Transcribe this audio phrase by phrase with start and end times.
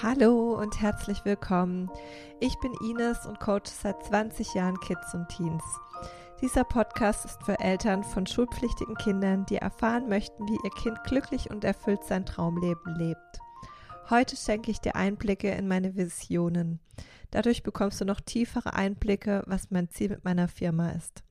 [0.00, 1.90] Hallo und herzlich willkommen.
[2.40, 5.62] Ich bin Ines und coache seit 20 Jahren Kids und Teens.
[6.40, 11.50] Dieser Podcast ist für Eltern von schulpflichtigen Kindern, die erfahren möchten, wie ihr Kind glücklich
[11.50, 13.40] und erfüllt sein Traumleben lebt.
[14.10, 16.80] Heute schenke ich dir Einblicke in meine Visionen.
[17.30, 21.22] Dadurch bekommst du noch tiefere Einblicke, was mein Ziel mit meiner Firma ist.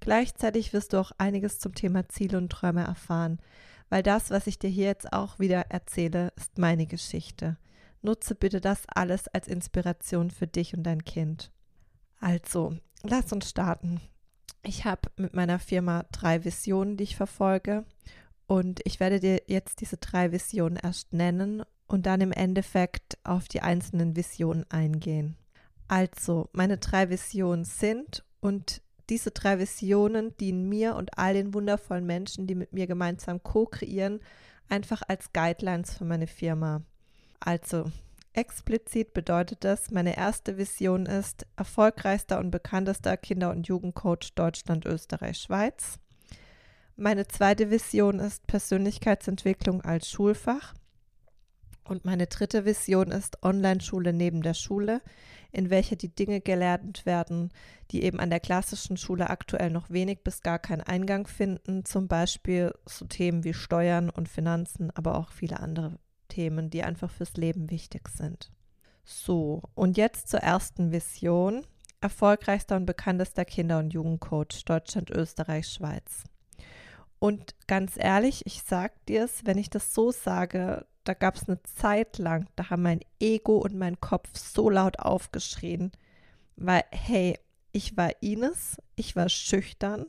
[0.00, 3.38] Gleichzeitig wirst du auch einiges zum Thema Ziele und Träume erfahren,
[3.88, 7.56] weil das, was ich dir hier jetzt auch wieder erzähle, ist meine Geschichte.
[8.02, 11.50] Nutze bitte das alles als Inspiration für dich und dein Kind.
[12.20, 14.00] Also, lass uns starten.
[14.62, 17.84] Ich habe mit meiner Firma drei Visionen, die ich verfolge.
[18.46, 23.48] Und ich werde dir jetzt diese drei Visionen erst nennen und dann im Endeffekt auf
[23.48, 25.36] die einzelnen Visionen eingehen.
[25.88, 32.06] Also, meine drei Visionen sind und diese drei Visionen dienen mir und all den wundervollen
[32.06, 34.20] Menschen, die mit mir gemeinsam co-kreieren,
[34.68, 36.82] einfach als Guidelines für meine Firma.
[37.40, 37.90] Also,
[38.34, 45.38] explizit bedeutet das, meine erste Vision ist erfolgreichster und bekanntester Kinder- und Jugendcoach Deutschland, Österreich,
[45.38, 45.98] Schweiz.
[46.96, 50.74] Meine zweite Vision ist Persönlichkeitsentwicklung als Schulfach.
[51.82, 55.00] Und meine dritte Vision ist Online-Schule neben der Schule,
[55.50, 57.50] in welcher die Dinge gelernt werden,
[57.90, 62.06] die eben an der klassischen Schule aktuell noch wenig bis gar keinen Eingang finden, zum
[62.06, 65.98] Beispiel so Themen wie Steuern und Finanzen, aber auch viele andere
[66.30, 68.50] Themen, die einfach fürs Leben wichtig sind.
[69.04, 71.66] So, und jetzt zur ersten Vision.
[72.00, 76.24] Erfolgreichster und bekanntester Kinder- und Jugendcoach Deutschland, Österreich, Schweiz.
[77.18, 81.46] Und ganz ehrlich, ich sag dir es, wenn ich das so sage, da gab es
[81.46, 85.92] eine Zeit lang, da haben mein Ego und mein Kopf so laut aufgeschrien,
[86.56, 87.38] weil, hey,
[87.72, 90.06] ich war Ines, ich war schüchtern,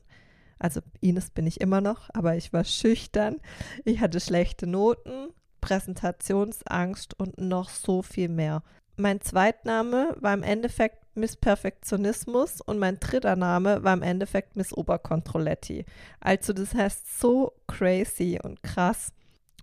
[0.59, 3.41] also Ines bin ich immer noch, aber ich war schüchtern,
[3.83, 5.29] ich hatte schlechte Noten,
[5.61, 8.63] Präsentationsangst und noch so viel mehr.
[8.97, 14.73] Mein Zweitname war im Endeffekt Miss Perfektionismus und mein dritter Name war im Endeffekt Miss
[14.73, 15.85] Oberkontrolletti.
[16.19, 19.11] Also das heißt so crazy und krass.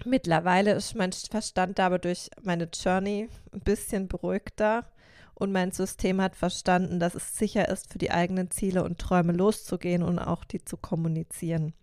[0.04, 4.84] Mittlerweile ist mein Verstand aber durch meine Journey ein bisschen beruhigter
[5.34, 9.32] und mein System hat verstanden, dass es sicher ist, für die eigenen Ziele und Träume
[9.32, 11.74] loszugehen und auch die zu kommunizieren.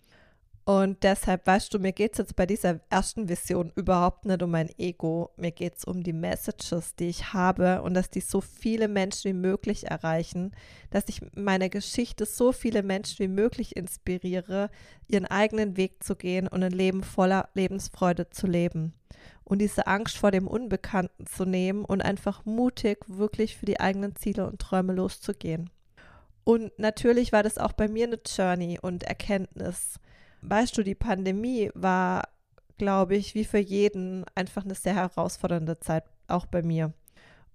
[0.68, 4.50] Und deshalb, weißt du, mir geht es jetzt bei dieser ersten Vision überhaupt nicht um
[4.50, 5.30] mein Ego.
[5.38, 9.30] Mir geht es um die Messages, die ich habe und dass die so viele Menschen
[9.30, 10.56] wie möglich erreichen,
[10.90, 14.72] dass ich meine Geschichte so viele Menschen wie möglich inspiriere,
[15.08, 18.96] ihren eigenen Weg zu gehen und ein Leben voller Lebensfreude zu leben.
[19.44, 24.16] Und diese Angst vor dem Unbekannten zu nehmen und einfach mutig wirklich für die eigenen
[24.16, 25.70] Ziele und Träume loszugehen.
[26.44, 30.00] Und natürlich war das auch bei mir eine Journey und Erkenntnis
[30.50, 32.29] weißt du, die Pandemie war,
[32.78, 36.94] glaube ich, wie für jeden einfach eine sehr herausfordernde Zeit, auch bei mir.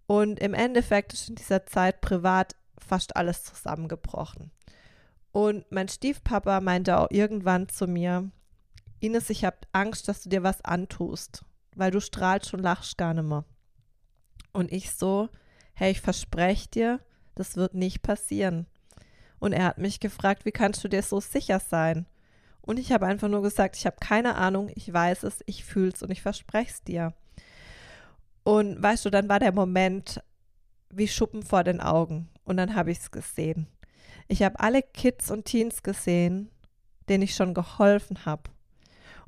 [0.06, 4.50] Und im Endeffekt ist in dieser Zeit privat fast alles zusammengebrochen.
[5.32, 8.30] Und mein Stiefpapa meinte auch irgendwann zu mir,
[8.98, 13.14] Ines, ich habe Angst, dass du dir was antust, weil du strahlst und lachst gar
[13.14, 13.44] nicht mehr.
[14.52, 15.28] Und ich so,
[15.74, 17.00] hey, ich verspreche dir,
[17.34, 18.66] das wird nicht passieren.
[19.38, 22.06] Und er hat mich gefragt, wie kannst du dir so sicher sein?
[22.62, 25.92] Und ich habe einfach nur gesagt, ich habe keine Ahnung, ich weiß es, ich fühle
[25.92, 27.14] es und ich verspreche es dir.
[28.44, 30.22] Und weißt du, dann war der Moment
[30.90, 32.28] wie Schuppen vor den Augen.
[32.44, 33.66] Und dann habe ich es gesehen.
[34.28, 36.50] Ich habe alle Kids und Teens gesehen,
[37.08, 38.44] denen ich schon geholfen habe.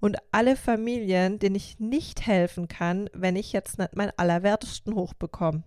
[0.01, 5.63] Und alle Familien, denen ich nicht helfen kann, wenn ich jetzt nicht meinen Allerwertesten hochbekomme.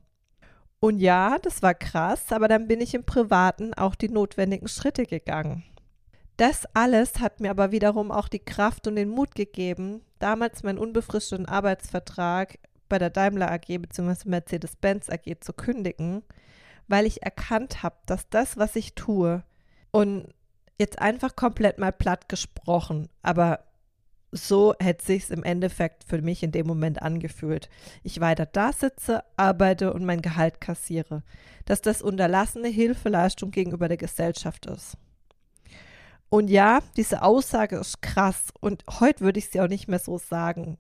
[0.80, 5.06] Und ja, das war krass, aber dann bin ich im Privaten auch die notwendigen Schritte
[5.06, 5.64] gegangen.
[6.38, 10.79] Das alles hat mir aber wiederum auch die Kraft und den Mut gegeben, damals meinen
[10.79, 12.59] unbefristeten Arbeitsvertrag
[12.90, 14.29] bei der Daimler AG bzw.
[14.29, 16.23] Mercedes-Benz AG zu kündigen,
[16.88, 19.44] weil ich erkannt habe, dass das, was ich tue,
[19.91, 20.28] und
[20.78, 23.62] jetzt einfach komplett mal platt gesprochen, aber
[24.31, 27.69] so hätte sich im Endeffekt für mich in dem Moment angefühlt.
[28.03, 31.23] Ich weiter da sitze, arbeite und mein Gehalt kassiere,
[31.64, 34.97] dass das unterlassene Hilfeleistung gegenüber der Gesellschaft ist.
[36.29, 38.45] Und ja, diese Aussage ist krass.
[38.59, 40.77] Und heute würde ich sie auch nicht mehr so sagen,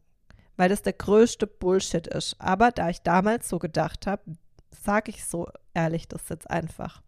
[0.57, 2.35] weil das der größte Bullshit ist.
[2.39, 4.23] Aber da ich damals so gedacht habe,
[4.71, 7.01] sage ich so ehrlich das jetzt einfach.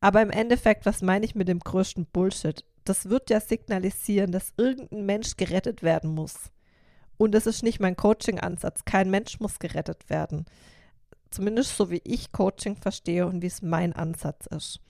[0.00, 2.64] Aber im Endeffekt, was meine ich mit dem größten Bullshit?
[2.84, 6.50] Das wird ja signalisieren, dass irgendein Mensch gerettet werden muss.
[7.18, 8.86] Und das ist nicht mein Coaching-Ansatz.
[8.86, 10.46] Kein Mensch muss gerettet werden.
[11.30, 14.80] Zumindest so wie ich Coaching verstehe und wie es mein Ansatz ist.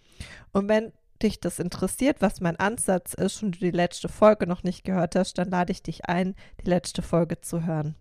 [0.53, 0.93] Und wenn
[1.23, 5.17] dich das interessiert, was mein Ansatz ist und du die letzte Folge noch nicht gehört
[5.17, 6.35] hast, dann lade ich dich ein,
[6.65, 7.97] die letzte Folge zu hören.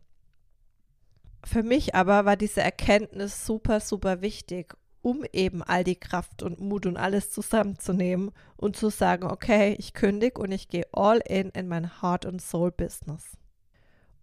[1.43, 6.59] Für mich aber war diese Erkenntnis super, super wichtig, um eben all die Kraft und
[6.59, 11.49] Mut und alles zusammenzunehmen und zu sagen, okay, ich kündige und ich gehe all in
[11.49, 13.37] in mein Heart and Soul Business.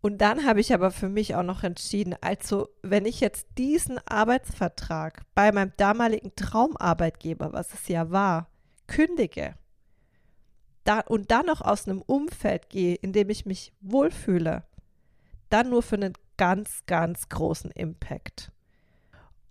[0.03, 3.99] Und dann habe ich aber für mich auch noch entschieden, also wenn ich jetzt diesen
[4.07, 8.49] Arbeitsvertrag bei meinem damaligen Traumarbeitgeber, was es ja war,
[8.87, 9.55] kündige
[10.87, 14.65] da, und dann noch aus einem Umfeld gehe, in dem ich mich wohlfühle,
[15.51, 18.53] dann nur für einen ganz, ganz großen Impact.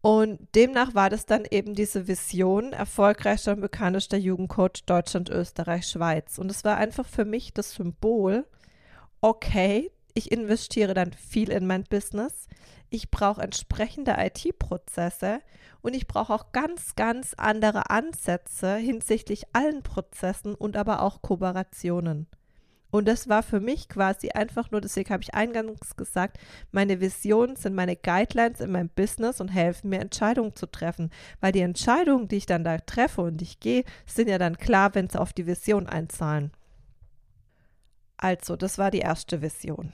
[0.02, 6.38] Und demnach war das dann eben diese Vision, erfolgreichster und bekanntester Jugendcoach Deutschland, Österreich, Schweiz.
[6.38, 8.46] Und es war einfach für mich das Symbol,
[9.22, 12.48] okay, ich investiere dann viel in mein Business,
[12.90, 15.40] ich brauche entsprechende IT-Prozesse
[15.82, 22.28] und ich brauche auch ganz, ganz andere Ansätze hinsichtlich allen Prozessen und aber auch Kooperationen.
[22.96, 26.38] Und das war für mich quasi einfach nur, deswegen habe ich eingangs gesagt,
[26.72, 31.10] meine Visionen sind meine Guidelines in meinem Business und helfen mir, Entscheidungen zu treffen.
[31.42, 34.96] Weil die Entscheidungen, die ich dann da treffe und ich gehe, sind ja dann klar,
[34.96, 36.52] wenn sie auf die Vision einzahlen.
[38.16, 39.92] Also, das war die erste Vision.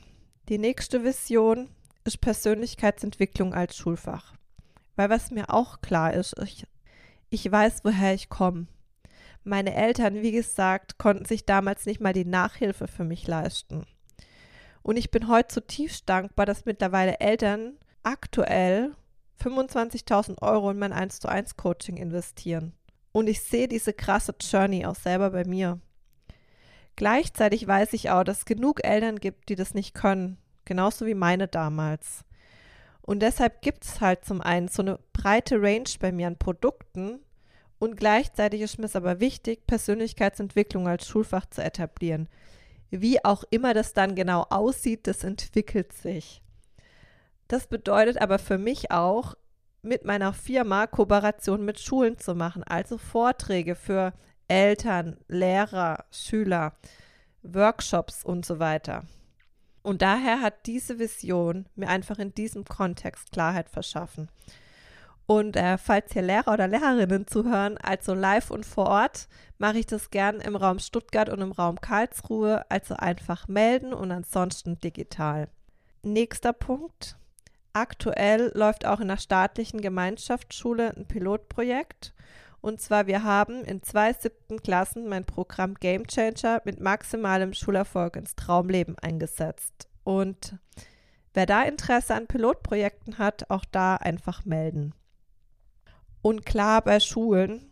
[0.47, 1.69] Die nächste Vision
[2.03, 4.33] ist Persönlichkeitsentwicklung als Schulfach.
[4.95, 6.65] Weil was mir auch klar ist, ich,
[7.29, 8.67] ich weiß, woher ich komme.
[9.43, 13.85] Meine Eltern, wie gesagt, konnten sich damals nicht mal die Nachhilfe für mich leisten.
[14.83, 18.95] Und ich bin heute zutiefst dankbar, dass mittlerweile Eltern aktuell
[19.41, 22.73] 25.000 Euro in mein 1 zu 1 Coaching investieren.
[23.11, 25.79] Und ich sehe diese krasse Journey auch selber bei mir.
[26.95, 31.15] Gleichzeitig weiß ich auch, dass es genug Eltern gibt, die das nicht können, genauso wie
[31.15, 32.23] meine damals.
[33.01, 37.19] Und deshalb gibt es halt zum einen so eine breite Range bei mir an Produkten
[37.79, 42.29] und gleichzeitig ist mir es aber wichtig, Persönlichkeitsentwicklung als Schulfach zu etablieren.
[42.91, 46.43] Wie auch immer das dann genau aussieht, das entwickelt sich.
[47.47, 49.35] Das bedeutet aber für mich auch,
[49.81, 54.13] mit meiner Firma Kooperation mit Schulen zu machen, also Vorträge für
[54.47, 56.73] Eltern, Lehrer, Schüler,
[57.41, 59.05] Workshops und so weiter.
[59.83, 64.29] Und daher hat diese Vision mir einfach in diesem Kontext Klarheit verschaffen.
[65.25, 69.85] Und äh, falls hier Lehrer oder Lehrerinnen zuhören, also live und vor Ort, mache ich
[69.85, 75.47] das gern im Raum Stuttgart und im Raum Karlsruhe, also einfach melden und ansonsten digital.
[76.03, 77.15] Nächster Punkt.
[77.73, 82.13] Aktuell läuft auch in der staatlichen Gemeinschaftsschule ein Pilotprojekt
[82.61, 88.15] und zwar, wir haben in zwei siebten Klassen mein Programm Game Changer mit maximalem Schulerfolg
[88.15, 89.89] ins Traumleben eingesetzt.
[90.03, 90.57] Und
[91.33, 94.93] wer da Interesse an Pilotprojekten hat, auch da einfach melden.
[96.21, 97.71] Und klar bei Schulen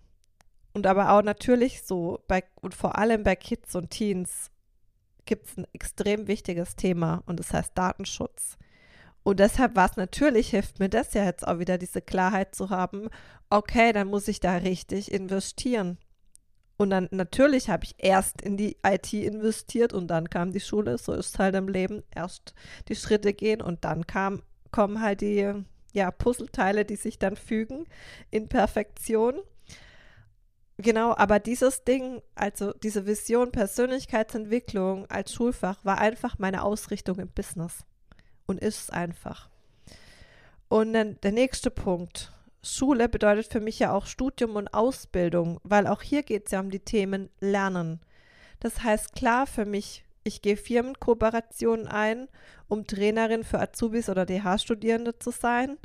[0.74, 4.50] und aber auch natürlich so bei und vor allem bei Kids und Teens
[5.26, 8.58] gibt es ein extrem wichtiges Thema und das heißt Datenschutz.
[9.24, 12.70] Und deshalb war es natürlich, hilft mir das ja jetzt auch wieder, diese Klarheit zu
[12.70, 13.10] haben,
[13.50, 15.98] okay, dann muss ich da richtig investieren.
[16.78, 20.98] Und dann natürlich habe ich erst in die IT investiert und dann kam die Schule,
[20.98, 22.54] so ist halt im Leben, erst
[22.88, 25.52] die Schritte gehen und dann kam, kommen halt die
[25.92, 27.86] ja, Puzzleteile, die sich dann fügen
[28.32, 29.42] in Perfektion.
[30.78, 37.28] Genau, aber dieses Ding, also diese Vision Persönlichkeitsentwicklung als Schulfach war einfach meine Ausrichtung im
[37.30, 37.84] Business
[38.50, 39.48] und ist es einfach.
[40.68, 42.34] Und dann der nächste Punkt.
[42.62, 46.60] Schule bedeutet für mich ja auch Studium und Ausbildung, weil auch hier geht es ja
[46.60, 48.02] um die Themen Lernen.
[48.60, 52.28] Das heißt klar für mich, ich gehe Firmenkooperationen ein,
[52.68, 55.78] um Trainerin für Azubis oder DH-Studierende zu sein.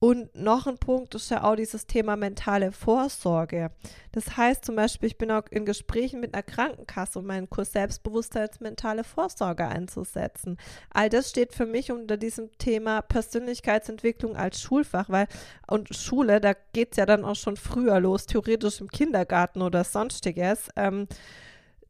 [0.00, 3.72] Und noch ein Punkt ist ja auch dieses Thema mentale Vorsorge.
[4.12, 7.72] Das heißt zum Beispiel, ich bin auch in Gesprächen mit einer Krankenkasse, um meinen Kurs
[7.72, 10.56] Selbstbewusstsein als mentale Vorsorge einzusetzen.
[10.90, 15.26] All das steht für mich unter diesem Thema Persönlichkeitsentwicklung als Schulfach, weil
[15.66, 19.82] und Schule, da geht es ja dann auch schon früher los, theoretisch im Kindergarten oder
[19.82, 20.68] sonstiges.
[20.76, 21.08] Ähm,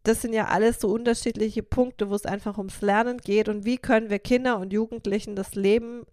[0.03, 3.77] das sind ja alles so unterschiedliche Punkte, wo es einfach ums Lernen geht und wie
[3.77, 6.07] können wir Kinder und Jugendlichen das Leben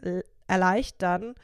[0.47, 1.35] erleichtern,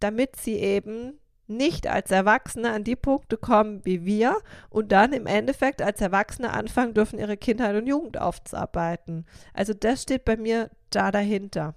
[0.00, 1.18] damit sie eben
[1.50, 4.36] nicht als Erwachsene an die Punkte kommen wie wir
[4.70, 9.26] und dann im Endeffekt als Erwachsene anfangen dürfen, ihre Kindheit und Jugend aufzuarbeiten.
[9.52, 11.74] Also das steht bei mir da dahinter.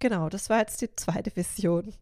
[0.00, 1.92] Genau, das war jetzt die zweite Vision.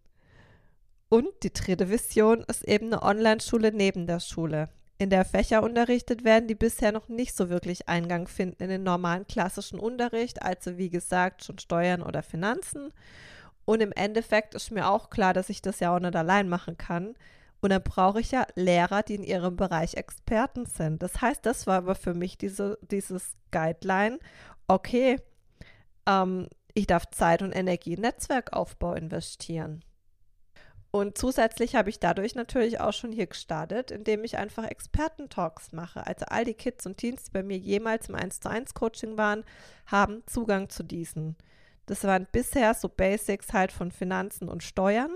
[1.08, 6.24] Und die dritte Vision ist eben eine Online-Schule neben der Schule, in der Fächer unterrichtet
[6.24, 10.78] werden, die bisher noch nicht so wirklich Eingang finden in den normalen klassischen Unterricht, also
[10.78, 12.92] wie gesagt schon Steuern oder Finanzen
[13.66, 16.78] und im Endeffekt ist mir auch klar, dass ich das ja auch nicht allein machen
[16.78, 17.14] kann.
[17.60, 21.02] Und dann brauche ich ja Lehrer, die in ihrem Bereich Experten sind.
[21.02, 24.20] Das heißt, das war aber für mich diese, dieses Guideline.
[24.68, 25.20] Okay,
[26.06, 29.82] ähm, ich darf Zeit und Energie in Netzwerkaufbau investieren.
[30.92, 36.06] Und zusätzlich habe ich dadurch natürlich auch schon hier gestartet, indem ich einfach Experten-Talks mache.
[36.06, 39.18] Also all die Kids und Teens, die bei mir jemals im 1 zu 1 Coaching
[39.18, 39.44] waren,
[39.86, 41.36] haben Zugang zu diesen.
[41.86, 45.12] Das waren bisher so Basics halt von Finanzen und Steuern.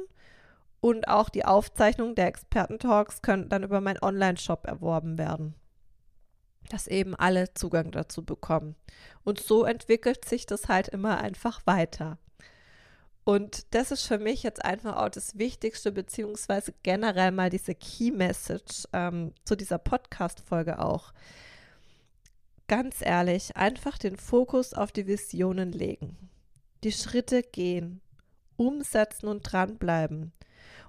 [0.81, 5.55] Und auch die Aufzeichnungen der Experten-Talks können dann über meinen Online-Shop erworben werden.
[6.71, 8.77] Dass eben alle Zugang dazu bekommen.
[9.23, 12.19] Und so entwickelt sich das halt immer einfach weiter.
[13.25, 18.11] Und das ist für mich jetzt einfach auch das Wichtigste, beziehungsweise generell mal diese Key
[18.11, 21.12] Message ähm, zu dieser Podcast-Folge auch.
[22.67, 26.30] Ganz ehrlich, einfach den Fokus auf die Visionen legen,
[26.85, 28.01] die Schritte gehen,
[28.57, 30.33] umsetzen und dranbleiben.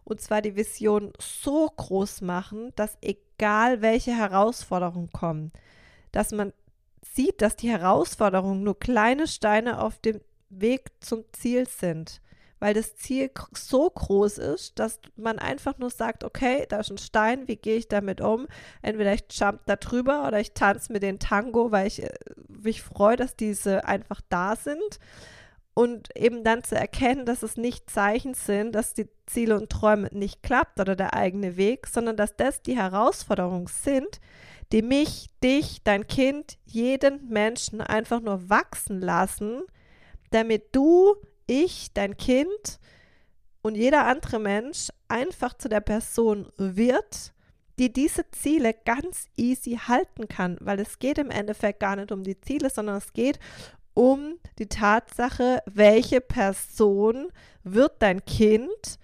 [0.03, 5.51] Und zwar die Vision so groß machen, dass egal welche Herausforderungen kommen,
[6.11, 6.53] dass man
[7.01, 12.21] sieht, dass die Herausforderungen nur kleine Steine auf dem Weg zum Ziel sind,
[12.59, 16.97] weil das Ziel so groß ist, dass man einfach nur sagt, okay, da ist ein
[16.97, 18.47] Stein, wie gehe ich damit um?
[18.81, 22.13] Entweder ich jump da drüber oder ich tanze mit den Tango, weil ich äh,
[22.47, 24.99] mich freue, dass diese einfach da sind.
[25.73, 30.09] Und eben dann zu erkennen, dass es nicht Zeichen sind, dass die Ziele und Träume
[30.11, 34.19] nicht klappt oder der eigene Weg, sondern dass das die Herausforderungen sind,
[34.71, 39.61] die mich, dich, dein Kind, jeden Menschen einfach nur wachsen lassen,
[40.31, 41.15] damit du,
[41.47, 42.79] ich, dein Kind
[43.61, 47.33] und jeder andere Mensch einfach zu der Person wird,
[47.79, 52.23] die diese Ziele ganz easy halten kann, weil es geht im Endeffekt gar nicht um
[52.23, 53.39] die Ziele, sondern es geht
[53.93, 57.27] um die Tatsache, welche Person
[57.63, 58.99] wird dein Kind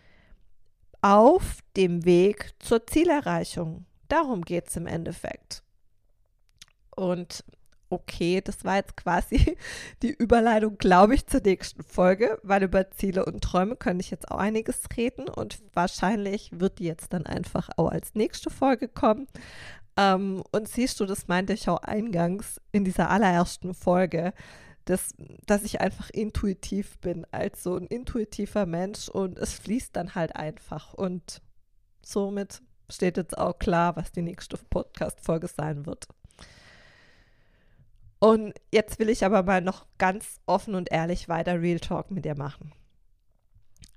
[1.02, 3.86] auf dem Weg zur Zielerreichung.
[4.08, 5.64] Darum geht es im Endeffekt.
[6.96, 7.44] Und
[7.90, 9.58] okay, das war jetzt quasi
[10.02, 14.32] die Überleitung, glaube ich, zur nächsten Folge, weil über Ziele und Träume könnte ich jetzt
[14.32, 19.28] auch einiges reden und wahrscheinlich wird die jetzt dann einfach auch als nächste Folge kommen.
[19.96, 24.34] Ähm, und siehst du, das meinte ich auch eingangs in dieser allerersten Folge,
[24.90, 25.14] dass,
[25.46, 30.36] dass ich einfach intuitiv bin, als so ein intuitiver Mensch und es fließt dann halt
[30.36, 31.42] einfach und
[32.02, 36.08] somit steht jetzt auch klar, was die nächste Podcast-Folge sein wird.
[38.20, 42.26] Und jetzt will ich aber mal noch ganz offen und ehrlich weiter Real Talk mit
[42.26, 42.72] dir machen.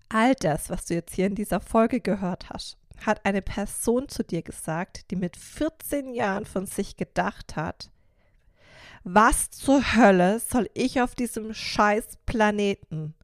[0.09, 4.25] All das, was du jetzt hier in dieser Folge gehört hast, hat eine Person zu
[4.25, 7.91] dir gesagt, die mit 14 Jahren von sich gedacht hat,
[9.05, 13.15] was zur Hölle soll ich auf diesem scheiß Planeten?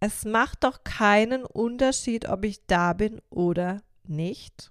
[0.00, 4.70] Es macht doch keinen Unterschied, ob ich da bin oder nicht.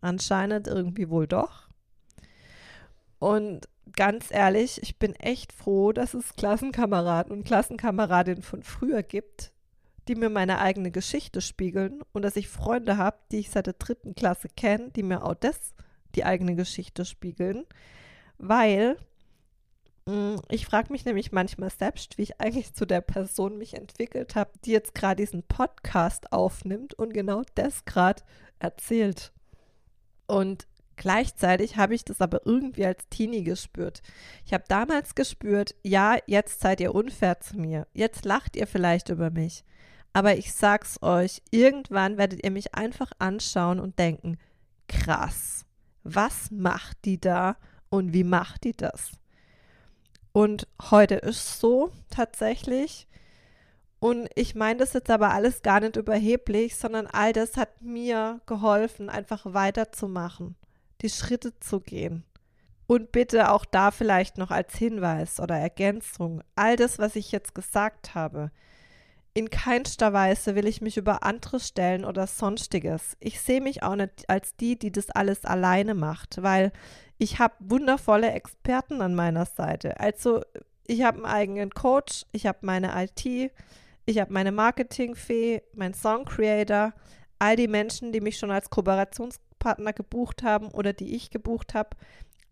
[0.00, 1.68] Anscheinend irgendwie wohl doch.
[3.18, 9.52] Und ganz ehrlich, ich bin echt froh, dass es Klassenkameraden und Klassenkameradinnen von früher gibt,
[10.08, 13.74] die mir meine eigene Geschichte spiegeln und dass ich Freunde habe, die ich seit der
[13.74, 15.74] dritten Klasse kenne, die mir auch das,
[16.14, 17.64] die eigene Geschichte spiegeln,
[18.42, 18.98] weil
[20.06, 24.34] mm, ich frage mich nämlich manchmal selbst, wie ich eigentlich zu der Person mich entwickelt
[24.34, 28.22] habe, die jetzt gerade diesen Podcast aufnimmt und genau das gerade
[28.58, 29.32] erzählt.
[30.26, 34.02] Und Gleichzeitig habe ich das aber irgendwie als Teenie gespürt.
[34.44, 37.86] Ich habe damals gespürt, ja, jetzt seid ihr unfair zu mir.
[37.92, 39.64] Jetzt lacht ihr vielleicht über mich.
[40.12, 44.36] Aber ich sag's euch, irgendwann werdet ihr mich einfach anschauen und denken,
[44.86, 45.64] krass,
[46.04, 47.56] was macht die da
[47.92, 49.12] und wie macht die das?
[50.32, 53.06] Und heute ist so tatsächlich.
[54.00, 58.40] Und ich meine das jetzt aber alles gar nicht überheblich, sondern all das hat mir
[58.46, 60.56] geholfen, einfach weiterzumachen
[61.02, 62.24] die Schritte zu gehen.
[62.86, 67.54] Und bitte auch da vielleicht noch als Hinweis oder Ergänzung, all das, was ich jetzt
[67.54, 68.50] gesagt habe,
[69.34, 73.16] in keinster Weise will ich mich über andere stellen oder sonstiges.
[73.18, 76.70] Ich sehe mich auch nicht als die, die das alles alleine macht, weil
[77.22, 80.00] ich habe wundervolle Experten an meiner Seite.
[80.00, 80.42] Also
[80.88, 83.52] ich habe einen eigenen Coach, ich habe meine IT,
[84.06, 86.92] ich habe meine Marketingfee, mein Song Creator,
[87.38, 91.74] all die Menschen, die mich schon als Kooperations Partner gebucht haben oder die ich gebucht
[91.74, 91.90] habe,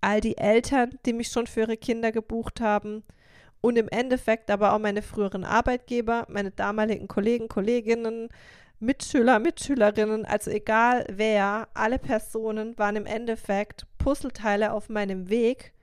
[0.00, 3.02] all die Eltern, die mich schon für ihre Kinder gebucht haben
[3.60, 8.28] und im Endeffekt aber auch meine früheren Arbeitgeber, meine damaligen Kollegen, Kolleginnen,
[8.80, 15.74] Mitschüler, Mitschülerinnen, also egal wer, alle Personen waren im Endeffekt Puzzleteile auf meinem Weg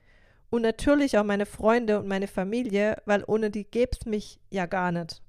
[0.50, 4.66] und natürlich auch meine Freunde und meine Familie, weil ohne die gäbe es mich ja
[4.66, 5.22] gar nicht.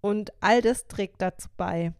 [0.00, 1.92] Und all das trägt dazu bei.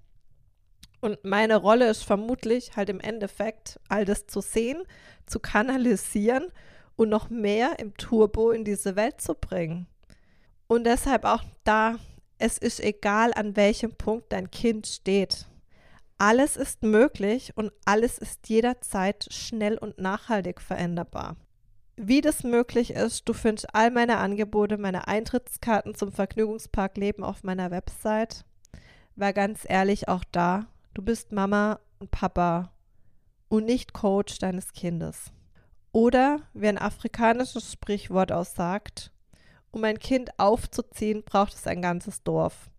[1.00, 4.82] Und meine Rolle ist vermutlich halt im Endeffekt, all das zu sehen,
[5.26, 6.52] zu kanalisieren
[6.94, 9.86] und noch mehr im Turbo in diese Welt zu bringen.
[10.68, 11.96] Und deshalb auch da,
[12.38, 15.46] es ist egal, an welchem Punkt dein Kind steht.
[16.18, 21.36] Alles ist möglich und alles ist jederzeit schnell und nachhaltig veränderbar.
[21.96, 27.42] Wie das möglich ist, du findest all meine Angebote, meine Eintrittskarten zum Vergnügungspark Leben auf
[27.42, 28.44] meiner Website.
[29.16, 32.72] War ganz ehrlich auch da, du bist Mama und Papa
[33.48, 35.32] und nicht Coach deines Kindes.
[35.90, 39.10] Oder wie ein afrikanisches Sprichwort aussagt,
[39.70, 42.70] um ein Kind aufzuziehen, braucht es ein ganzes Dorf.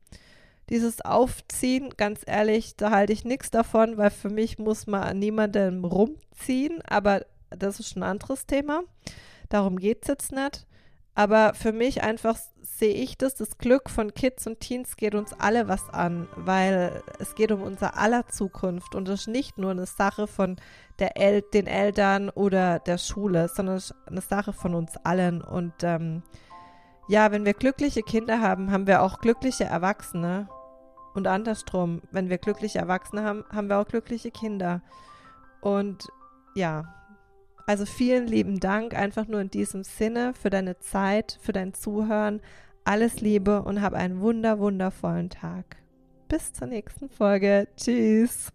[0.70, 5.20] Dieses Aufziehen, ganz ehrlich, da halte ich nichts davon, weil für mich muss man an
[5.20, 8.84] niemandem rumziehen, aber das ist ein anderes Thema.
[9.50, 10.68] Darum geht es jetzt nicht.
[11.16, 15.34] Aber für mich einfach sehe ich das, das Glück von Kids und Teens geht uns
[15.34, 19.72] alle was an, weil es geht um unser aller Zukunft und es ist nicht nur
[19.72, 20.56] eine Sache von
[21.00, 25.42] der El den Eltern oder der Schule, sondern es ist eine Sache von uns allen.
[25.42, 26.24] Und ähm,
[27.10, 30.48] ja, wenn wir glückliche Kinder haben, haben wir auch glückliche Erwachsene.
[31.16, 34.84] Und andersrum, wenn wir glückliche Erwachsene haben, haben wir auch glückliche Kinder.
[35.60, 36.08] Und
[36.54, 36.84] ja,
[37.66, 42.42] also vielen lieben Dank einfach nur in diesem Sinne für deine Zeit, für dein Zuhören.
[42.84, 45.78] Alles Liebe und hab einen wunder, wundervollen Tag.
[46.28, 47.68] Bis zur nächsten Folge.
[47.76, 48.52] Tschüss.